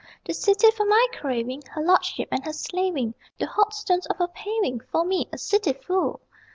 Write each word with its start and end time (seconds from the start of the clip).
The 0.25 0.33
city 0.33 0.71
for 0.71 0.83
my 0.83 1.05
craving, 1.13 1.61
Her 1.75 1.83
lordship 1.83 2.29
and 2.31 2.43
her 2.43 2.53
slaving, 2.53 3.13
The 3.37 3.45
hot 3.45 3.71
stones 3.71 4.07
of 4.07 4.17
her 4.17 4.27
paving 4.29 4.79
For 4.91 5.05
me, 5.05 5.29
a 5.31 5.37
city 5.37 5.73
fool! 5.73 6.21